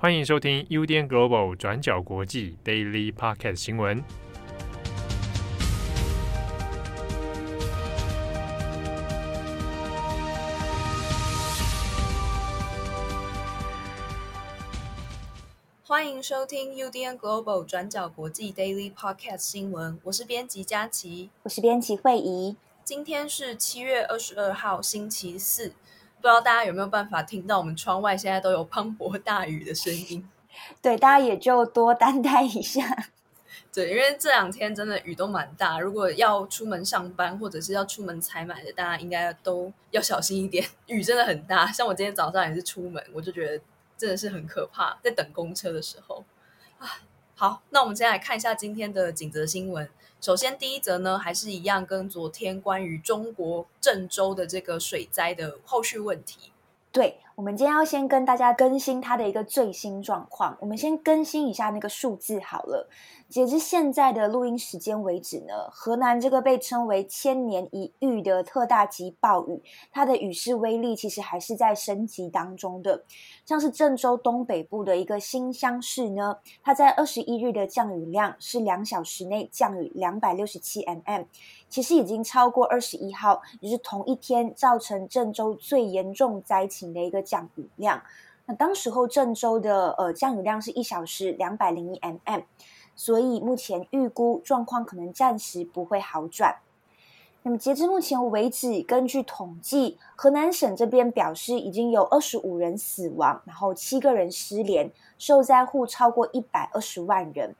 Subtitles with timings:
[0.00, 4.00] 欢迎收听 UDN Global 转角国际 Daily Podcast 新闻。
[15.82, 19.98] 欢迎收听 UDN Global 转角国际 Daily Podcast 新闻。
[20.04, 22.54] 我是编辑佳琪，我是编辑惠仪。
[22.84, 25.72] 今天是七月二十二号，星期四。
[26.20, 30.28] 不知道大家有没有办法听到我们窗外现在都有磅礴大雨的声音？
[30.82, 32.84] 对，大家也就多担待一下。
[33.72, 40.66] 对，因为这两天真的雨都蛮大，如果要出门上班或者是要出门采买的，大家应该都要小心一点。
[40.86, 43.62] 雨真的很大， 像我今天早上也是出门，我就觉得
[43.96, 46.24] 真的是很可怕，在等公车的时候
[46.78, 47.00] 啊。
[47.36, 49.88] 好，那我们先来看一下今天的几则新闻。
[50.20, 56.52] 首先，第一则呢，还是一样跟昨天关于中国郑州的这个水灾的后续问题。
[56.90, 60.58] 对，我们今天要先跟大家更新它的一个最新状况。
[60.60, 62.90] 我们先更新一下那个数字好了。
[63.28, 73.04] 截至现在的录音时间为止呢，河南这个被称为千年一遇的特大级暴雨，它的雨势威力其实还是在升级当中的。
[73.46, 81.24] 像是郑州东北部的一个新乡市呢，它在二十一日的降雨量是两小时内降雨两百六十七 mm，
[81.68, 88.02] 其实已经超过二十一号，也是同一天造成郑州最严重灾情的一个降雨量。
[88.46, 92.44] 那当时候郑州的呃降雨量是一小时两百零一 mm。
[92.96, 96.56] 所以目前预估状况可能暂时不会好转。
[97.44, 107.54] 那么截至目前为止，根据统计，河南省这边表示已经有二十五人死亡，然后七个人失联，受灾户超过一百二十万人。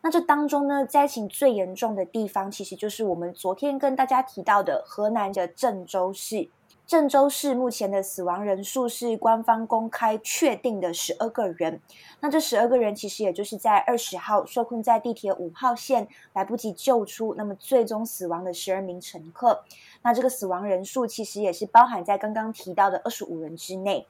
[0.00, 6.48] 那这当中呢，灾情最严重的地方，其实就是我们昨天跟大家提到的河南的郑州市。
[6.86, 11.82] 郑州市目前的死亡人数是官方公开确定的十二个人。
[12.20, 19.62] 那这十二个人其实也就是在二十号受困在地铁五号线来不及救出，那么最终死亡的十二名乘客。
[20.02, 24.06] 那这个死亡人数其实也是包含在刚刚提到的二十五人之内。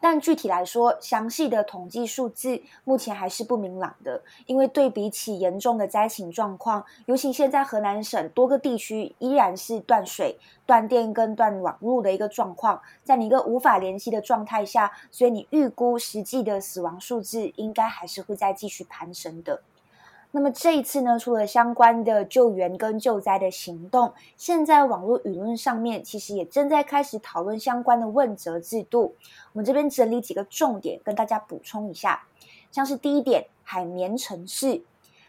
[0.00, 19.62] 但具体来说，详细的统计数字目前还是不明朗的，因为对比起严重的灾情状况，尤其现在河南省多个地区依然是断水、断电跟断网络的一个状况，在你一个无法联系的状态下，所以你预估实际的死亡数字应该还是会再继续攀升的。
[20.36, 29.14] 那么这一次呢，除了相关的救援跟救灾的行动，现在网络舆论上面其实也正在开始讨论相关的问责制度。
[29.52, 32.26] 我们这边整理几个重点跟大家补充一下，
[32.72, 34.82] 像是第一点，海绵城市。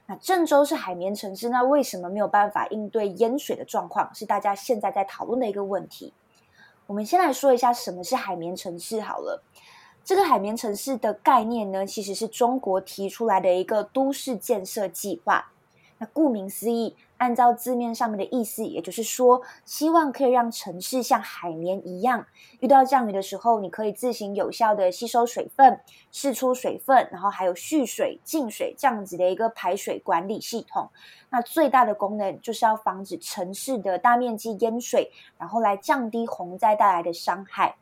[0.07, 4.09] 那郑州是海绵城市，那为什么没有办法应对淹水的状况？
[4.15, 6.15] 是大家现在在讨论的一个问题。
[6.87, 9.43] 我们先来说一下什么是海绵城市好了。
[10.05, 15.51] 这个海绵城市的概念呢，其实是中国提出来的一个都市建设计划。
[15.97, 22.27] 那顾名思义，按照字面上面的意思，也就是说，希望可以让城市像海绵一样，
[22.59, 25.79] 遇到降雨的时候，你可以自行有效的吸收水分、
[26.11, 30.87] 释出水分，然后还有蓄水、净水这样子的一个排水管理系统。
[31.31, 37.77] 那最大的功能就是要防止城市的大面积淹水，然后来降低洪灾带来的伤害。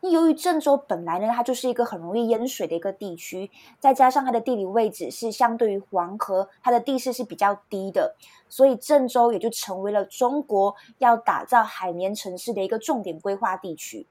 [0.00, 3.50] 那由于郑州本来呢，它就是一个很容易淹水的一个地区，
[3.80, 8.14] 再加上它的地理位置是相对于黄河，它的地势是比较低的，
[8.48, 14.06] 所以郑州也就成为了中国要打造海绵城市的一个重点规划地区。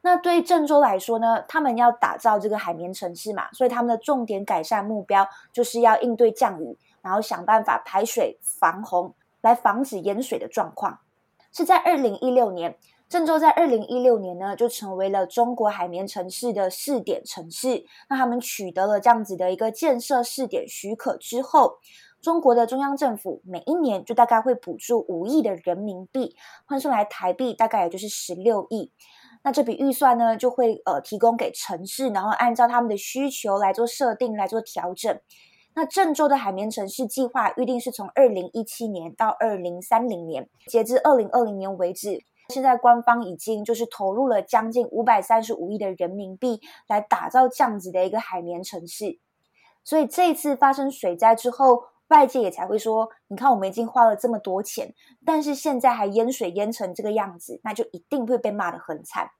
[0.00, 10.98] 那对郑州来说呢，他们要打造这个海绵城市嘛，所以他们的重点改善目标就是要应对降雨，然后想办法排水防洪，来防止淹水的状况。
[11.52, 12.76] 是在二零一六年。
[13.12, 17.84] 郑州在二零一六年呢，就成为了中国海绵城市的试点城市。
[18.08, 21.74] 那他们取得了这样子的一个建设试点许可之后，
[22.22, 26.34] 中国的中央政府每一年就大概会补助五亿的人民币，
[26.64, 28.90] 换算来台币大概也就是十六亿。
[29.44, 35.20] 那这笔预算呢，就会呃提供给城市，然后按照他们的需求来做设定、来做调整。
[35.74, 42.24] 那郑州的海绵城市计划预定是从二零一七年到二零三零年，截至二零二零年为止。
[42.48, 49.18] 现在官方已经就是投入了将近五百三十五亿的人民币来打造这样子的一个海绵城市，
[49.84, 54.94] 所以这一次发生水灾之后，外界也才会说，你看我们已经花了这么多钱，
[55.24, 59.30] 但是现在还淹水淹成这个样子，那就一定会被骂得很惨。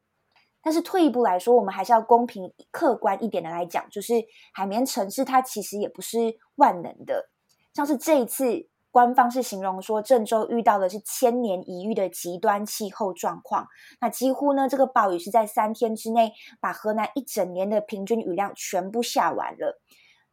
[0.63, 4.15] 但是退一步来说，我们还是要公平客观一点的来讲，就是
[4.55, 7.31] 海绵城市它其实也不是万能的，
[7.75, 8.69] 像是这一次。
[8.93, 13.67] 官方是形容说郑州遇到的是千年一遇的极端气候状况。
[14.01, 19.81] 那几乎呢，这个暴雨是在三天之内把河南一整年的平均雨量全部下完了。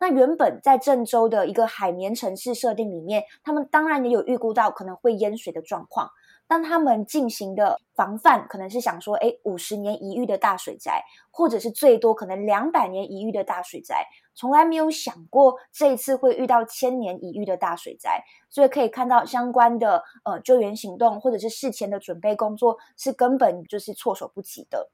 [0.01, 6.09] 那原本在郑州的一个海绵城市设定里面，他们当然也有预估到可能会淹水的状况。
[6.47, 14.07] 当他们进行的防范可能是想说，诶，五十年一遇的大水灾，或者是最多可能两百年一遇的大水灾，
[14.39, 24.91] 从来没有想过这一次会遇到千年一遇的大水灾，所以可以看到相关的呃救援行动或者是事前的准备工作是根本就是措手不及的。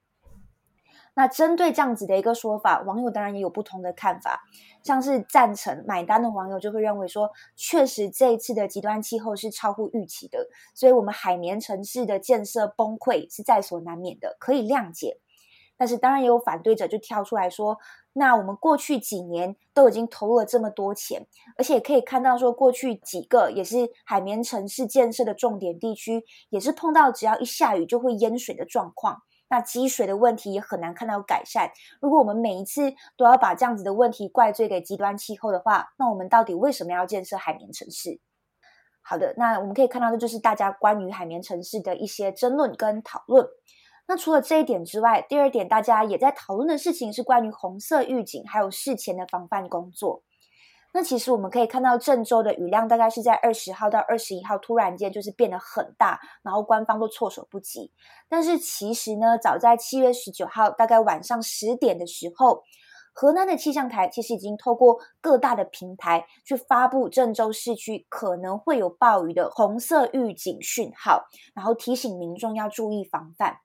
[1.14, 4.42] 那针对这样子的一个说法，网友当然也有不同的看法。
[4.82, 15.20] 像是赞成买单的网友就会认为说，确实这一次的极端气候是超乎预期的，所以我们海绵城市的建设崩溃是在所难免的，可以谅解。
[15.78, 17.78] 但是当然也有反对者就跳出来说，
[18.14, 21.28] 那我们过去几年都已经投入了这么多钱，
[21.58, 29.22] 而且可以看到说，过去几个也是海绵城市建设的重点地区，也是碰到只要一下雨就会淹水的状况。
[29.48, 31.70] 那积水的问题也很难看到改善。
[32.02, 38.20] 如果我们每一次都要把这样子的问题怪罪给极端气候的话，那我们到底为什么要建设海绵城市？
[39.04, 43.46] 好的，那我们可以看到，的就是大家关于海绵城市的一些争论跟讨论。
[44.08, 50.22] 那除了这一点之外，第二点大家也在讨论的事情是关于红色预警还有事前的防范工作。
[50.94, 57.92] 那其实我们可以看到，郑州的雨量大概是在二十号到二十一号突然间就是变得很大，然后官方都措手不及。
[58.30, 62.64] 但是其实呢，早在七月十九号大概晚上十点的时候，
[63.12, 73.58] 河南的气象台其实已经透过各大的平台去发布郑州市区可能会有暴雨的红色预警讯号，然后提醒民众要注意防范。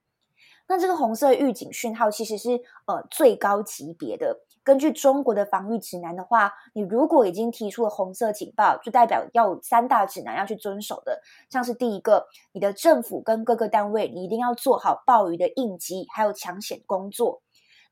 [0.70, 2.50] 那这个红色预警讯号其实是
[2.86, 4.38] 呃最高级别的。
[4.62, 11.20] 根据中国的防御指南的话，你如果已经提出了红色警报，就代表要三大指南要去遵守的。
[11.50, 17.42] 像是第一个，你的政府跟各个单位，你一定要做好暴雨的应急还有抢险工作。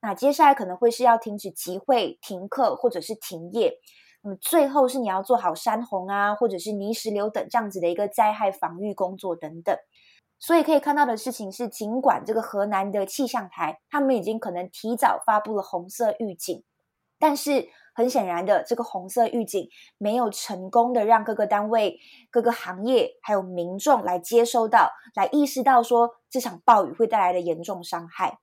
[0.00, 3.74] 那接下来可能会是要停止集会、停课或者是停业。
[4.22, 9.76] 那么最后是你要做好山洪啊，或者是泥石流等这样子的一个灾害防御工作等等。
[10.40, 16.62] 所以可以看到的事情是，尽管这个河南的气象台，他们已经可能提早发布了红色预警，
[17.18, 19.68] 但是很显然的，这个红色预警
[19.98, 21.98] 没有成功的让各个单位、
[22.30, 28.38] 各个行业还有民众来接收到，来意识到说这场暴雨会带来的严重伤害。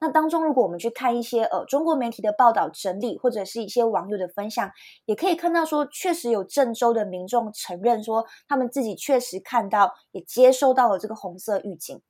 [0.00, 4.70] 那当中，如果我们去看一些呃中国媒体的报道整理，或者是一些网友的分享，
[5.06, 12.00] 也可以看到说，确实有郑州的民众承认说，他们自己确实看到，也接收到了这个红色预警。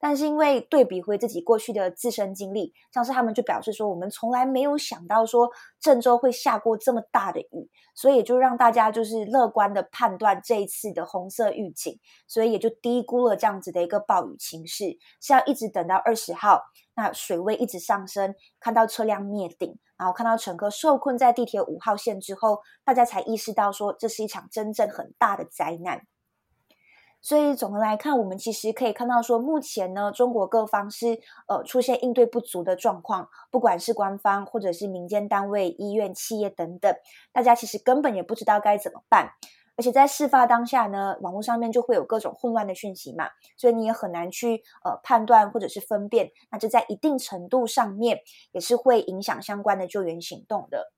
[0.00, 5.50] 但是因为对比回自己过去的自身经历，像是他们就表示说，我们从来没有想到说
[5.80, 16.62] 郑州会下过这么大的雨，所以也就让大家就是乐观的判断这一次的红色预警，所以也就低估了这样子的一个暴雨情势，是要一直等到二十号，
[16.94, 26.02] 那水位一直上升，看到车辆灭顶，然后看到乘客受困在地铁五号线之后，大家才意识到说这是一场真正很大的灾难。
[27.20, 31.18] 所以总的来看，我们其实可以看到说，目前呢，中国各方是
[31.48, 36.94] 呃出现应对不足的状况，不管是官方或者是民间单位、医院、企业等等，
[37.32, 39.32] 大家其实根本也不知道该怎么办。
[39.76, 48.18] 而且在事发当下呢，网络上面就会有各种混乱的讯息嘛，所以你也很难去呃判断或者是分辨，那这在一定程度上面
[48.50, 50.92] 也是会影响相关的救援行动的。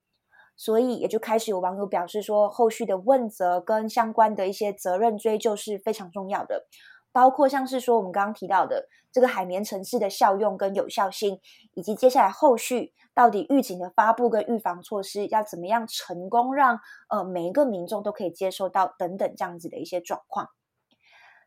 [0.61, 6.67] 所以也就开始有网友表示说，后续的问责跟相关的一些责任追究是非常重要的，
[7.11, 11.39] 包括像是说我们刚刚提到的这个海绵城市的效用跟有效性，
[11.73, 20.49] 以及接下来后续到底预警的发布跟预防措施要怎么样成功让呃每一个民众都可以接收到等等这样子的一些状况。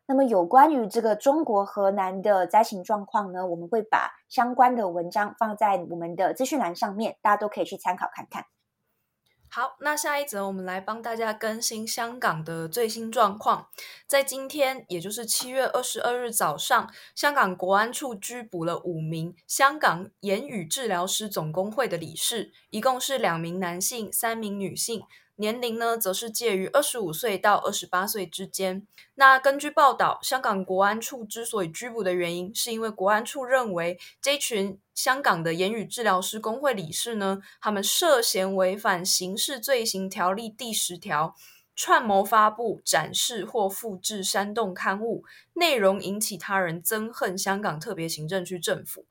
[0.07, 8.43] 那么有关于这个中国河南的灾情状况呢，我们会把相关的文章放在我们的资讯栏上面，大家都可以去参考看看。
[9.55, 13.69] 好，那下一则我们来帮大家更新香港的最新状况。
[14.05, 25.03] 在今天，也就是七月二十二日早上，香港国安处拘捕了五名香港言语治疗师总工会的理事，一共是两名男性，三名女性。
[25.37, 28.87] 年龄呢，则是介于二十五岁到二十八岁之间。
[29.15, 41.35] 那根据报道，香港国安处之所以拘捕的原因，是因为国安处认为这群香港的言语治疗师工会理事呢，他们涉嫌违反刑事罪行条例第十条，
[41.75, 49.05] 串谋发布、展示或复制煽动刊物，内容引起他人憎恨香港特别行政区政府。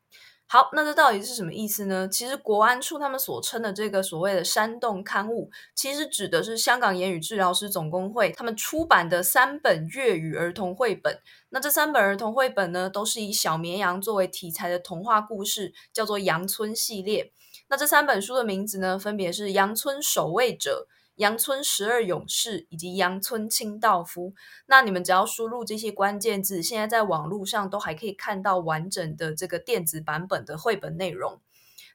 [0.47, 2.07] 好，那这到底是什么意思呢？
[2.07, 11.19] 其实国安处他们所称的这个所谓的煽动刊物，其实指的是香港言语治疗师总工会他们出版的三本粤语儿童绘本。
[11.49, 17.33] 那这三本儿童绘本呢，都是以小绵羊作为题材的童话故事，叫做羊村系列。
[17.69, 20.87] 那这三本书的名字呢，分别是《羊村守卫者》。
[21.17, 24.35] 羊村十二勇士以及羊村清道夫，
[24.67, 31.41] 那你们只要输入这些关键字，现在在网络上都还可以看到完整的这个电子版本的绘本内容。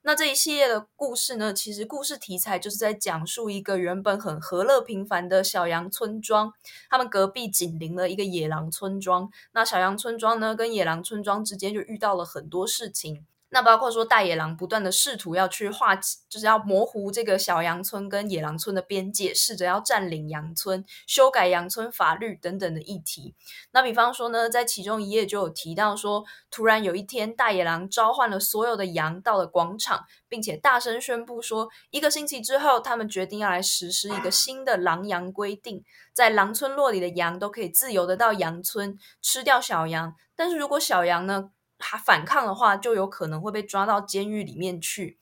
[0.01, 6.53] 那这一系列的故事呢，其实故事题材就是在讲述一个原本很和乐平凡的小羊村庄，
[6.89, 9.29] 他们隔壁紧邻了一个野狼村庄。
[9.51, 13.25] 那小羊村庄呢，跟野狼村庄之间就遇到了很多事情。
[13.51, 23.33] 那包括说大野狼不断的试图要去划，就是要模糊这个小羊村跟野狼村的边界，试着要占领羊村、修改羊村法律等等的议题。
[23.71, 45.17] 那比方说呢，在其中一页就有提到说，突然有一天，大野狼召唤了所有的羊到了广场，并且大声宣布说，一个星期之后，他们决定要来实施一个新的狼羊规定，在狼村落里的羊都可以自由的到羊村吃掉小羊，但是如果小羊呢，他反抗的话，就有可能会被抓到监狱里面去。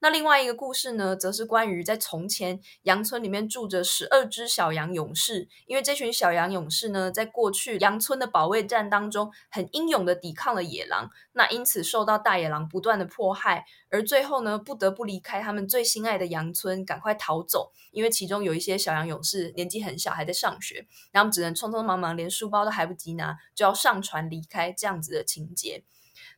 [0.00, 25.82] 那另外一个故事呢，则是关于在从前羊村里面住着十二只小羊勇士，因为这群小羊勇士呢，在过去羊村的保卫战当中，很英勇的抵抗了野狼，那因此受到大野狼不断的迫害，而最后呢，不得不离开他们最心爱的羊村，赶快逃走，因为其中有一些小羊勇士年纪很小，还在上学，然后只能匆匆忙忙，连书包都来不及拿，就要上船离开，这样子的情节。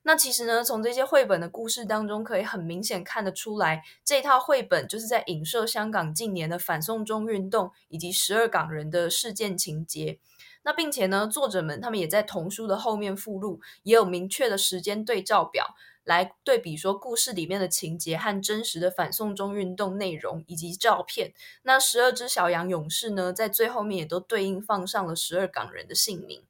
[0.02, 10.18] 那其实呢，从这些绘本的故事当中，可以很明显看得出来，这套绘本就是在影射香港近年的反送中运动以及十二港人的事件情节。
[10.62, 21.32] 那并且呢，作者们他们也在童书的后面附录，也有明确的时间对照表，来对比说故事里面的情节和真实的反送中运动内容以及照片。
[21.62, 26.42] 那十二只小羊勇士呢，在最后面也都对应放上了十二港人的姓名。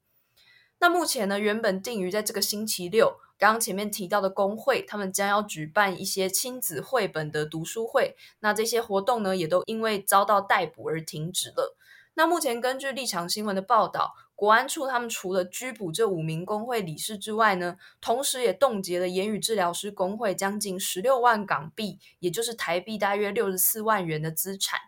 [0.80, 3.20] 那目前呢，原本定于在这个星期六。
[3.38, 8.16] 刚刚前面提到的工会，他们将要举办一些亲子绘本的读书会。
[8.40, 11.76] 那这些活动呢，也都因为遭到逮捕而停止了。
[12.14, 24.80] 那目前根据立场新闻的报道，国安处他们除了拘捕这五名工会理事之外呢，同时也冻结了言语治疗师工会将近十六万港币，也就是台币大约六十四万元的资产。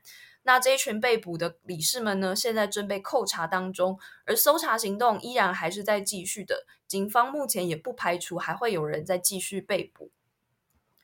[0.44, 6.66] 那这一群被捕的理事们呢，现在正被扣查当中，而搜查行动依然还是在继续的。
[6.88, 10.10] 警方目前也不排除还会有人在继续被捕。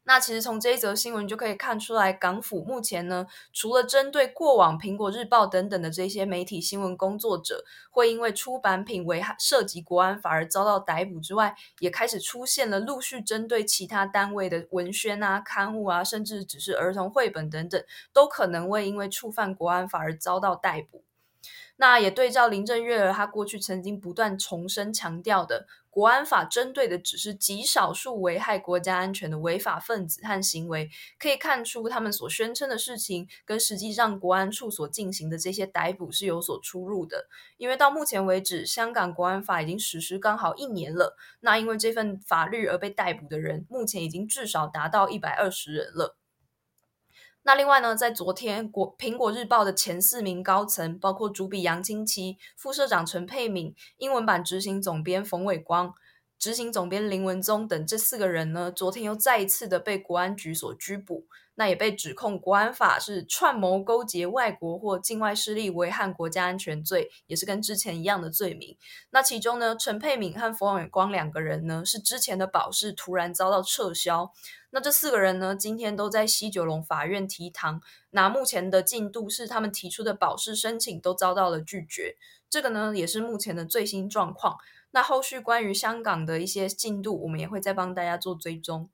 [0.09, 17.85] 那其实从这一则新闻就可以看出来，港府目前呢，除了针对过往《苹果日报》等等的这些媒体新闻工作者会因为出版品危害涉及国安法而遭到逮捕之外，也开始出现了陆续针对其他单位的文宣啊、刊物啊，甚至只是儿童绘本等等，
[18.15, 21.05] 都可能会因为触犯国安法而遭到逮捕。
[21.81, 37.29] 那也对照林郑月娥，她过去曾经不断重申强调的，国安法针对的只是极少数危害国家安全的违法分子和行为，可以看出他们所宣称的事情跟实际上国安处所进行的这些逮捕是有所出入的。
[37.59, 46.17] 因为到目前为止，香港国安法已经实施刚好一年了，那因为这份法律而被逮捕的人，目前已经至少达到一百二十人了。
[47.49, 55.95] 那另外呢，在昨天国苹果日报的前四名高层，包括主笔杨清奇、副社长陈佩敏、英文版执行总编冯伟光、
[56.39, 61.25] 执行总编林文宗等这四个人呢，昨天又再一次的被国安局所拘捕。
[61.59, 68.77] 那也被指控国安法是串谋勾结外国或境外势力危害国家安全罪，也是跟之前一样的罪名。
[69.11, 74.33] 那其中呢，陈佩敏和冯伟光两个人呢，是之前的保释突然遭到撤销。
[74.71, 77.83] 那这四个人呢，今天都在西九龙法院提堂。
[78.11, 82.17] 那目前的进度是，他们提出的保释申请都遭到了拒绝。
[82.49, 84.59] 这个呢，也是目前的最新状况。
[84.93, 88.89] 那后续关于香港的一些进度，我们也会再帮大家做追踪。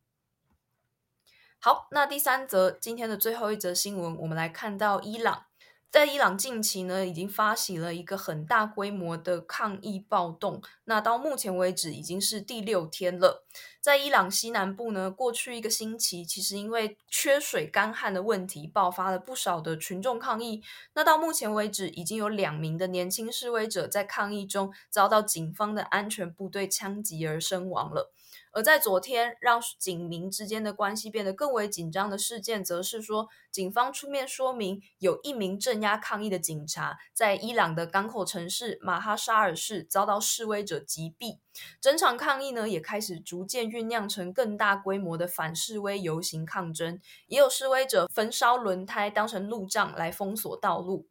[1.64, 5.46] 好，那第三则今天的最后一则新闻，我们来看到伊朗。
[5.90, 10.60] 在伊朗近期呢，已经发起了一个很大规模的抗议暴动。
[10.84, 13.46] 那到目前为止已经是第六天了。
[13.80, 20.62] 在伊朗西南部呢，过去一个星期，其实因为缺水干旱的问题，爆发了不少的群众抗议。
[20.92, 28.12] 那到目前为止，已经有两名的年轻示威者在抗议中遭到警方的安全部队枪击而身亡了。
[28.54, 41.38] 而在昨天，让警民之间的关系变得更为紧张的事件，则是说，警方出面说明，有一名镇压抗议的警察，在伊朗的港口城市马哈沙尔市遭到示威者击毙。
[41.80, 51.08] 整场抗议呢，也开始逐渐酝酿成更大规模的反示威游行抗争，也有示威者焚烧轮胎当成路障来封锁道路。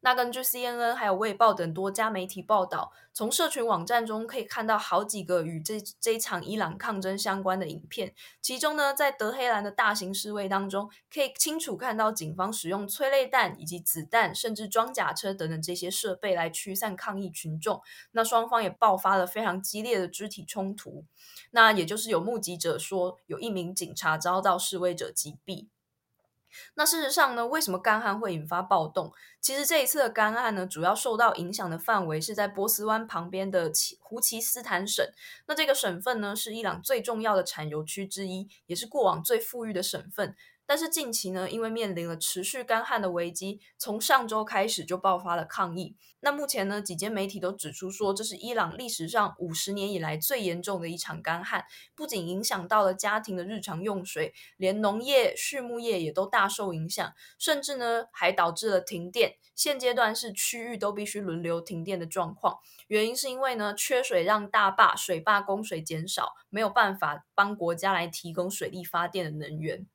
[0.00, 8.14] 那根据 CNN 还有卫报等多家媒体报道，从社群网站中可以看到好几个与这这一场伊朗抗争相关的影片。
[8.40, 17.80] 其中呢，在德黑兰的大型示威当中，可以清楚看到警方使用催泪弹以及子弹，甚至装甲车等等这些设备来驱散抗议群众。
[18.12, 21.04] 那双方也爆发了非常激烈的肢体冲突。
[21.52, 25.68] 那也就是有目击者说，有一名警察遭到示威者击毙。
[26.74, 29.12] 那事实上呢，为什么干旱会引发暴动？
[29.40, 35.06] 其实这一次的干旱呢，主要受到影响的范围是在波斯湾旁边的奇胡奇斯坦省。
[35.46, 40.34] 那这个省份呢，是伊朗最重要的产油区之一，也是过往最富裕的省份。
[40.66, 45.96] 但是近期呢，因为面临了持续干旱的危机，从上周开始就爆发了抗议。
[46.20, 59.34] 那目前呢，几间媒体都指出说，这是伊朗历史上五十年以来最严重的一场干旱，不仅影响到了家庭的日常用水，连农业、畜牧业也都大受影响，甚至呢还导致了停电。
[59.54, 69.86] 现阶段是区域都必须轮流停电的状况，原因是因为呢缺水，让大坝、水坝供水减少，没有办法帮国家来提供水力发电的能源。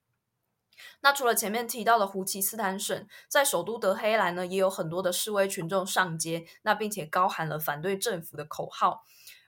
[1.02, 9.04] 那除了前面提到的胡奇斯坦省，在首都德黑兰呢，也有很多的示威群众上街，那并且高喊了反对政府的口号。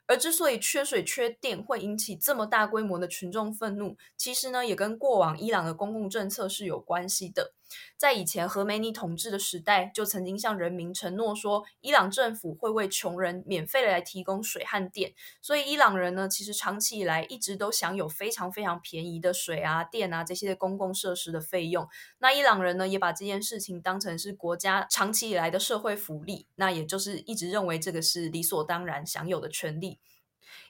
[0.08, 7.54] 而之所以缺水缺电会引起这么大规模的群众愤怒，其实呢，也跟过往伊朗的公共政策是有关系的。
[7.98, 15.14] 在以前何梅尼统治的时代，就曾经向人民承诺说，伊朗政府会为穷人免费来提供水和电。
[15.42, 21.88] 所以伊朗人呢，其实长期以来一直都享有非常非常便宜的水啊、电啊这些公共设施的费用。
[22.20, 30.00] 那伊朗人呢，也把这件事情当成是国家长期以来的社会福利，那也就是一直认为这个是理所当然享有的权利。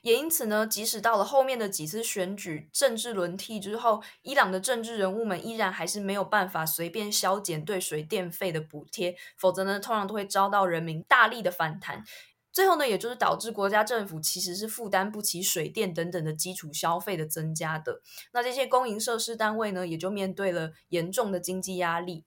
[0.02, 12.04] 也因此呢，即使到了后面的几次选举政治轮替之后，伊朗的政治人物们依然还是没有办法随便削减对水电费的补贴，否则呢，通常都会遭到人民大力的反弹。
[12.52, 18.02] 最后呢，也就是导致国家政府其实是负担不起水电等等的基础消费的增加的。
[18.32, 22.24] 那这些公营设施单位呢，也就面对了严重的经济压力。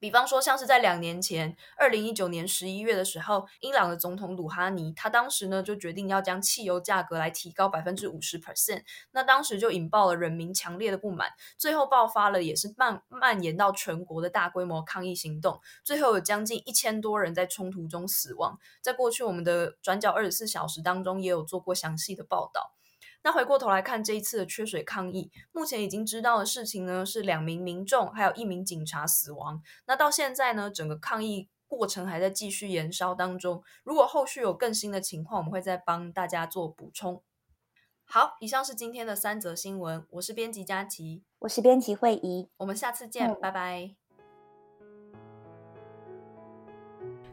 [0.00, 18.58] 比方说，像是在两年前，二零一九年十一月的时候，伊朗的总统鲁哈尼，他当时呢就决定要将汽油价格来提高百分之五十 percent，那当时就引爆了人民强烈的不满，最后爆发了也是蔓蔓延到全国的大规模抗议行动，最后有将近一千多人在冲突中死亡。
[18.80, 22.72] 在过去我们的转角二十四小时当中，也有做过详细的报道。
[23.22, 29.62] 那回过头来看这一次的缺水抗议，目前已经知道的事情呢是两名民众还有一名警察死亡。
[29.86, 33.62] 那到现在呢，整个抗议过程还在继续延烧当中。
[33.84, 37.22] 如果后续有更新的情况，我们会再帮大家做补充。
[38.04, 40.04] 好，以上是今天的三则新闻。
[40.10, 43.99] 我是编辑佳琪，我是编辑慧仪，我们下次见，嗯、拜拜。